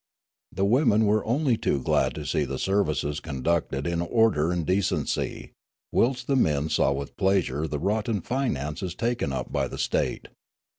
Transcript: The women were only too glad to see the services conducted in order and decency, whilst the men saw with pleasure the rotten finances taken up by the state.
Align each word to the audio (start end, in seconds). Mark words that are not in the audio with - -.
The 0.51 0.65
women 0.65 1.05
were 1.05 1.23
only 1.27 1.57
too 1.57 1.79
glad 1.79 2.15
to 2.15 2.25
see 2.25 2.43
the 2.43 2.57
services 2.57 3.19
conducted 3.19 3.85
in 3.85 4.01
order 4.01 4.51
and 4.51 4.65
decency, 4.65 5.51
whilst 5.91 6.25
the 6.25 6.35
men 6.35 6.69
saw 6.69 6.91
with 6.91 7.15
pleasure 7.17 7.67
the 7.67 7.77
rotten 7.77 8.21
finances 8.21 8.95
taken 8.95 9.31
up 9.31 9.51
by 9.51 9.67
the 9.67 9.77
state. 9.77 10.29